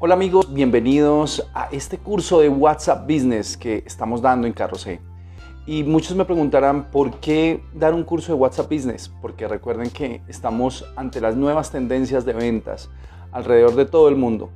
[0.00, 5.00] Hola amigos, bienvenidos a este curso de WhatsApp Business que estamos dando en Carrocé.
[5.66, 10.22] Y muchos me preguntarán por qué dar un curso de WhatsApp Business, porque recuerden que
[10.28, 12.90] estamos ante las nuevas tendencias de ventas
[13.32, 14.50] alrededor de todo el mundo.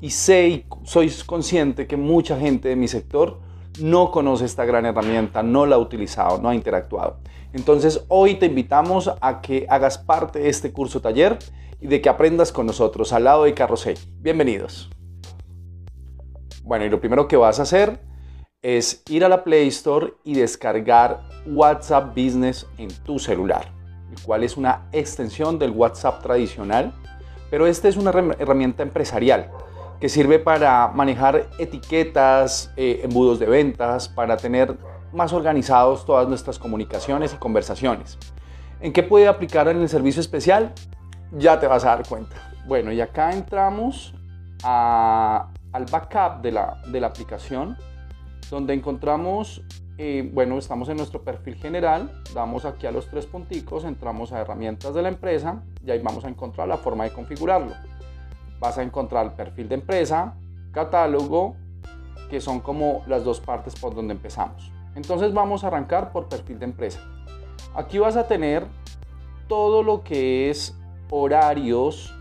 [0.00, 3.40] Y sé y soy consciente que mucha gente de mi sector
[3.80, 7.16] no conoce esta gran herramienta, no la ha utilizado, no ha interactuado.
[7.52, 11.36] Entonces hoy te invitamos a que hagas parte de este curso taller
[11.84, 13.94] y de que aprendas con nosotros al lado de Carrosé.
[14.20, 14.93] Bienvenidos.
[16.64, 18.00] Bueno, y lo primero que vas a hacer
[18.62, 23.70] es ir a la Play Store y descargar WhatsApp Business en tu celular,
[24.10, 26.94] el cual es una extensión del WhatsApp tradicional,
[27.50, 29.50] pero esta es una herramienta empresarial
[30.00, 34.74] que sirve para manejar etiquetas, eh, embudos de ventas, para tener
[35.12, 38.18] más organizados todas nuestras comunicaciones y conversaciones.
[38.80, 40.72] ¿En qué puede aplicar en el servicio especial?
[41.32, 42.36] Ya te vas a dar cuenta.
[42.66, 44.14] Bueno, y acá entramos
[45.74, 47.76] al backup de la, de la aplicación,
[48.50, 49.62] donde encontramos,
[49.98, 54.40] eh, bueno, estamos en nuestro perfil general, damos aquí a los tres punticos, entramos a
[54.40, 57.74] herramientas de la empresa y ahí vamos a encontrar la forma de configurarlo
[58.64, 60.34] vas a encontrar perfil de empresa,
[60.72, 61.54] catálogo,
[62.30, 64.72] que son como las dos partes por donde empezamos.
[64.94, 67.00] Entonces vamos a arrancar por perfil de empresa.
[67.74, 68.66] Aquí vas a tener
[69.48, 70.74] todo lo que es
[71.10, 72.14] horarios,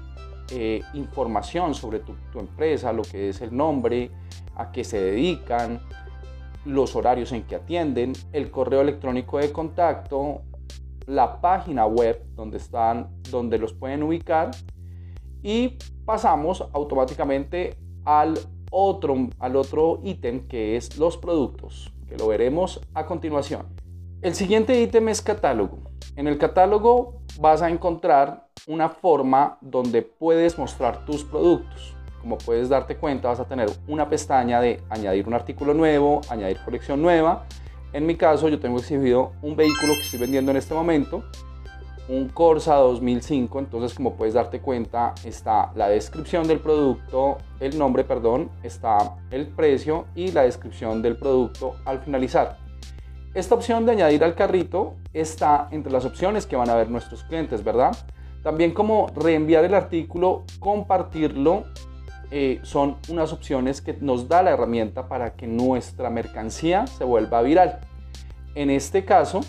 [0.51, 4.11] eh, información sobre tu, tu, empresa, lo que es el nombre,
[4.55, 5.81] a qué se dedican,
[6.65, 10.41] los horarios en que atienden, el correo electrónico de contacto,
[11.05, 14.51] la página web donde están, donde los pueden ubicar
[15.41, 18.35] y pasamos automáticamente al
[18.71, 23.67] otro, al otro ítem que es los productos, que lo veremos a continuación.
[24.21, 25.79] El siguiente ítem es catálogo.
[26.15, 31.95] En el catálogo vas a encontrar una forma donde puedes mostrar tus productos.
[32.21, 36.57] Como puedes darte cuenta, vas a tener una pestaña de añadir un artículo nuevo, añadir
[36.63, 37.45] colección nueva.
[37.91, 41.23] En mi caso, yo tengo exhibido un vehículo que estoy vendiendo en este momento
[42.09, 48.03] un Corsa 2005, entonces como puedes darte cuenta está la descripción del producto, el nombre,
[48.03, 52.57] perdón, está el precio y la descripción del producto al finalizar.
[53.33, 57.23] Esta opción de añadir al carrito está entre las opciones que van a ver nuestros
[57.23, 57.95] clientes, ¿verdad?
[58.43, 61.63] También como reenviar el artículo, compartirlo,
[62.29, 67.41] eh, son unas opciones que nos da la herramienta para que nuestra mercancía se vuelva
[67.41, 67.79] viral.
[68.55, 69.41] En este caso,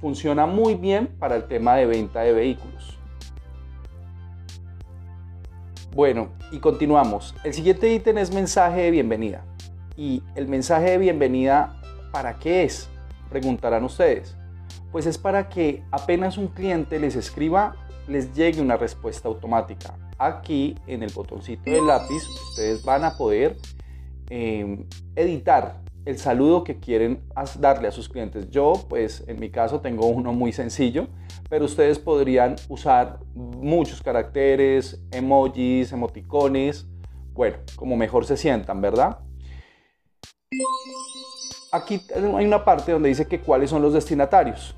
[0.00, 2.98] funciona muy bien para el tema de venta de vehículos.
[5.94, 7.34] Bueno, y continuamos.
[7.42, 9.44] El siguiente ítem es mensaje de bienvenida.
[9.96, 11.80] ¿Y el mensaje de bienvenida
[12.12, 12.88] para qué es?
[13.30, 14.36] Preguntarán ustedes.
[14.92, 17.74] Pues es para que apenas un cliente les escriba,
[18.08, 19.94] les llegue una respuesta automática.
[20.18, 23.56] Aquí en el botoncito del lápiz ustedes van a poder
[24.30, 27.22] eh, editar el saludo que quieren
[27.60, 28.48] darle a sus clientes.
[28.50, 31.06] Yo, pues en mi caso tengo uno muy sencillo,
[31.50, 36.86] pero ustedes podrían usar muchos caracteres, emojis, emoticones,
[37.34, 39.18] bueno, como mejor se sientan, ¿verdad?
[41.72, 44.74] Aquí hay una parte donde dice que cuáles son los destinatarios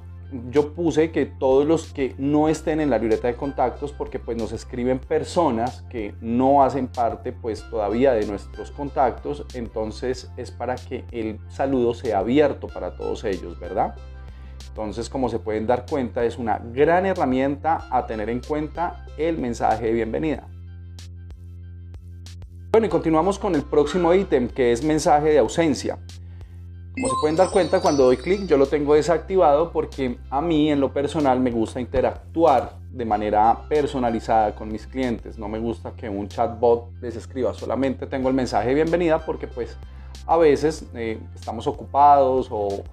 [0.50, 4.36] yo puse que todos los que no estén en la libreta de contactos, porque pues
[4.36, 10.76] nos escriben personas que no hacen parte pues todavía de nuestros contactos, entonces es para
[10.76, 13.94] que el saludo sea abierto para todos ellos, ¿verdad?
[14.68, 19.36] Entonces, como se pueden dar cuenta, es una gran herramienta a tener en cuenta el
[19.36, 20.46] mensaje de bienvenida.
[22.70, 25.98] Bueno, y continuamos con el próximo ítem que es mensaje de ausencia.
[27.00, 30.70] Como se pueden dar cuenta, cuando doy clic yo lo tengo desactivado porque a mí
[30.70, 35.38] en lo personal me gusta interactuar de manera personalizada con mis clientes.
[35.38, 39.46] No me gusta que un chatbot les escriba, solamente tengo el mensaje de bienvenida porque
[39.46, 39.78] pues
[40.26, 42.84] a veces eh, estamos ocupados o,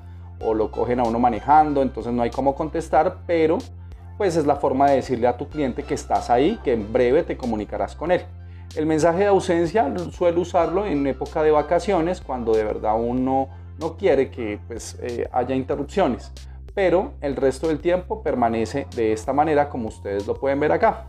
[0.53, 3.57] lo cogen a uno manejando, entonces no hay cómo contestar, pero
[4.17, 7.23] pues es la forma de decirle a tu cliente que estás ahí, que en breve
[7.23, 8.21] te comunicarás con él.
[8.77, 13.49] El mensaje de ausencia suelo usarlo en época de vacaciones, cuando de verdad uno
[13.79, 16.31] no quiere que pues, eh, haya interrupciones,
[16.73, 21.07] pero el resto del tiempo permanece de esta manera como ustedes lo pueden ver acá.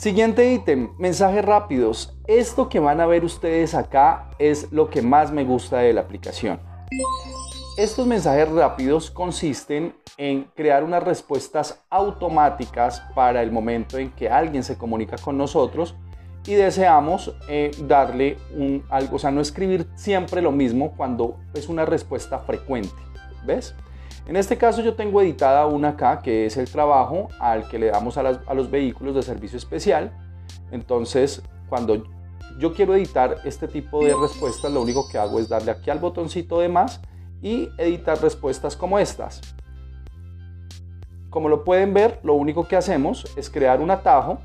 [0.00, 2.18] Siguiente ítem, mensajes rápidos.
[2.26, 6.00] Esto que van a ver ustedes acá es lo que más me gusta de la
[6.00, 6.58] aplicación.
[7.76, 14.62] Estos mensajes rápidos consisten en crear unas respuestas automáticas para el momento en que alguien
[14.62, 15.94] se comunica con nosotros
[16.46, 21.68] y deseamos eh, darle un, algo, o sea, no escribir siempre lo mismo cuando es
[21.68, 22.94] una respuesta frecuente.
[23.44, 23.74] ¿Ves?
[24.26, 27.86] En este caso yo tengo editada una acá que es el trabajo al que le
[27.86, 28.22] damos a,
[28.54, 30.12] los vehículos de servicio especial
[30.70, 32.04] Entonces, cuando
[32.58, 35.98] yo quiero editar este tipo de respuestas, lo único que hago es darle aquí al
[35.98, 37.00] botoncito de más
[37.42, 39.40] y editar respuestas como estas.
[41.30, 44.38] Como lo pueden ver, lo único que hacemos es crear un atajo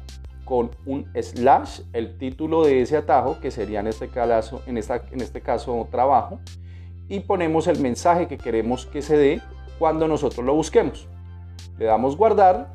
[0.46, 5.02] con un slash, el título de ese atajo, que sería en este caso, en esta,
[5.12, 6.40] en este caso trabajo,
[7.10, 9.42] y ponemos el mensaje que queremos que se dé
[9.80, 11.08] cuando nosotros lo busquemos.
[11.78, 12.74] Le damos guardar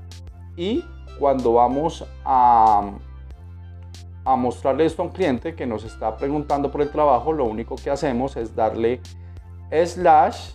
[0.57, 0.85] y
[1.19, 2.91] cuando vamos a,
[4.25, 7.77] a mostrarle esto a un cliente que nos está preguntando por el trabajo, lo único
[7.77, 9.01] que hacemos es darle
[9.71, 10.53] slash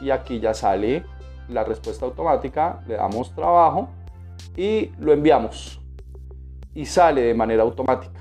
[0.00, 1.04] y aquí ya sale
[1.48, 3.88] la respuesta automática, le damos trabajo
[4.56, 5.80] y lo enviamos
[6.76, 8.20] y sale de manera automática.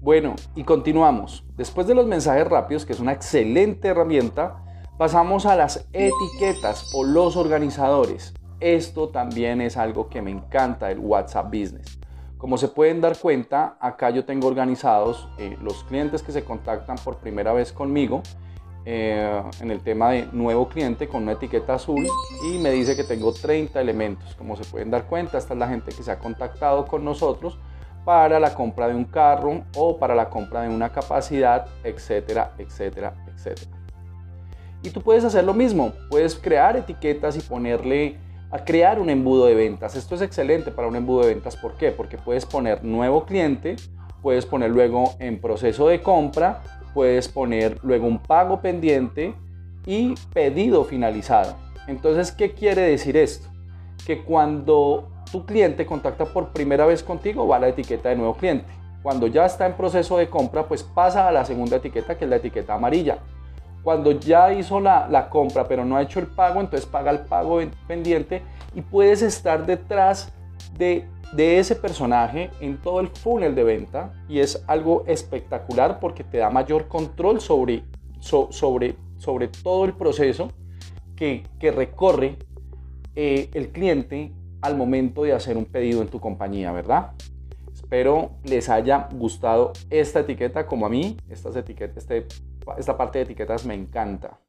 [0.00, 1.44] Bueno, y continuamos.
[1.56, 4.62] Después de los mensajes rápidos, que es una excelente herramienta,
[4.98, 8.34] pasamos a las etiquetas o los organizadores.
[8.60, 11.98] Esto también es algo que me encanta del WhatsApp Business.
[12.36, 16.96] Como se pueden dar cuenta, acá yo tengo organizados eh, los clientes que se contactan
[17.02, 18.22] por primera vez conmigo
[18.88, 22.06] eh, en el tema de nuevo cliente con una etiqueta azul
[22.44, 24.36] y me dice que tengo 30 elementos.
[24.36, 27.58] Como se pueden dar cuenta, esta es la gente que se ha contactado con nosotros
[28.04, 33.12] para la compra de un carro o para la compra de una capacidad, etcétera, etcétera,
[33.26, 33.76] etcétera.
[34.84, 38.18] Y tú puedes hacer lo mismo, puedes crear etiquetas y ponerle
[38.52, 39.96] a crear un embudo de ventas.
[39.96, 41.90] Esto es excelente para un embudo de ventas, ¿por qué?
[41.90, 43.74] Porque puedes poner nuevo cliente,
[44.22, 46.62] puedes poner luego en proceso de compra,
[46.96, 49.34] puedes poner luego un pago pendiente
[49.84, 51.54] y pedido finalizado.
[51.86, 53.50] Entonces, ¿qué quiere decir esto?
[54.06, 58.64] Que cuando tu cliente contacta por primera vez contigo, va la etiqueta de nuevo cliente.
[59.02, 62.30] Cuando ya está en proceso de compra, pues pasa a la segunda etiqueta, que es
[62.30, 63.18] la etiqueta amarilla.
[63.82, 67.20] Cuando ya hizo la, la compra, pero no ha hecho el pago, entonces paga el
[67.20, 68.40] pago pendiente
[68.74, 70.32] y puedes estar detrás
[70.78, 76.24] de, de ese personaje en todo el funnel de venta y es algo espectacular porque
[76.24, 77.84] te da mayor control sobre,
[78.20, 80.50] sobre, sobre todo el proceso
[81.16, 82.36] que, que recorre
[83.14, 87.12] eh, el cliente al momento de hacer un pedido en tu compañía, ¿verdad?
[87.72, 91.16] Espero les haya gustado esta etiqueta como a mí.
[91.28, 92.26] Estas etiquetas, este,
[92.78, 94.40] esta parte de etiquetas me encanta.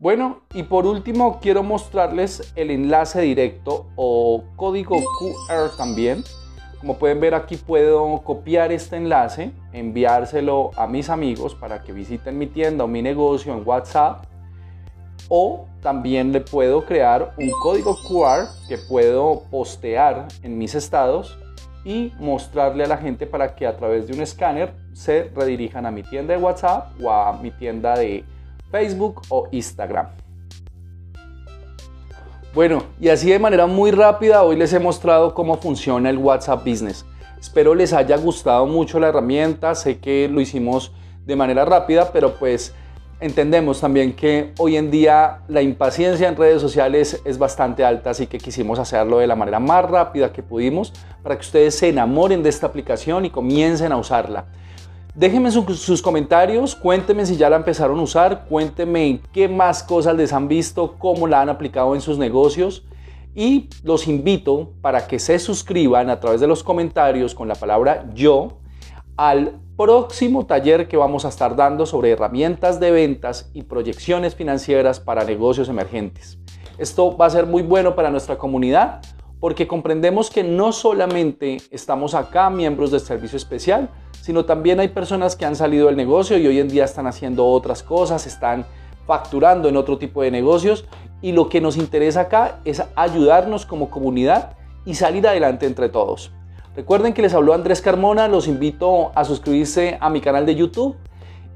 [0.00, 6.24] Bueno, y por último quiero mostrarles el enlace directo o código QR también.
[6.80, 12.38] Como pueden ver aquí puedo copiar este enlace, enviárselo a mis amigos para que visiten
[12.38, 14.24] mi tienda o mi negocio en WhatsApp
[15.28, 21.38] o también le puedo crear un código QR que puedo postear en mis estados
[21.84, 25.90] y mostrarle a la gente para que a través de un escáner se redirijan a
[25.90, 28.24] mi tienda de WhatsApp o a mi tienda de
[28.70, 30.08] Facebook o Instagram.
[32.52, 36.66] Bueno, y así de manera muy rápida hoy les he mostrado cómo funciona el WhatsApp
[36.66, 37.06] Business.
[37.40, 40.92] Espero les haya gustado mucho la herramienta, sé que lo hicimos
[41.26, 42.74] de manera rápida, pero pues
[43.20, 48.26] entendemos también que hoy en día la impaciencia en redes sociales es bastante alta, así
[48.26, 52.42] que quisimos hacerlo de la manera más rápida que pudimos para que ustedes se enamoren
[52.42, 54.46] de esta aplicación y comiencen a usarla.
[55.14, 60.32] Déjenme sus comentarios, cuéntenme si ya la empezaron a usar, cuéntenme qué más cosas les
[60.32, 62.84] han visto, cómo la han aplicado en sus negocios
[63.34, 68.08] y los invito para que se suscriban a través de los comentarios con la palabra
[68.14, 68.58] yo
[69.16, 75.00] al próximo taller que vamos a estar dando sobre herramientas de ventas y proyecciones financieras
[75.00, 76.38] para negocios emergentes.
[76.78, 79.00] Esto va a ser muy bueno para nuestra comunidad
[79.40, 83.90] porque comprendemos que no solamente estamos acá miembros del servicio especial,
[84.20, 87.46] sino también hay personas que han salido del negocio y hoy en día están haciendo
[87.46, 88.66] otras cosas, están
[89.06, 90.84] facturando en otro tipo de negocios
[91.22, 96.32] y lo que nos interesa acá es ayudarnos como comunidad y salir adelante entre todos.
[96.76, 100.96] Recuerden que les habló Andrés Carmona, los invito a suscribirse a mi canal de YouTube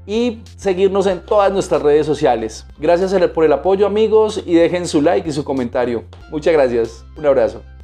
[0.05, 2.65] y seguirnos en todas nuestras redes sociales.
[2.77, 6.03] Gracias por el apoyo amigos y dejen su like y su comentario.
[6.29, 7.05] Muchas gracias.
[7.17, 7.74] Un abrazo.